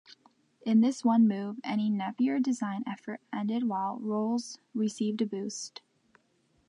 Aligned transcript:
In 0.63 0.81
this 0.81 1.05
one 1.05 1.27
move 1.27 1.59
any 1.63 1.87
Napier 1.87 2.39
design 2.39 2.83
effort 2.87 3.21
ended 3.31 3.67
while 3.69 3.99
Rolls' 3.99 4.57
received 4.73 5.21
a 5.21 5.27
boost. 5.27 5.83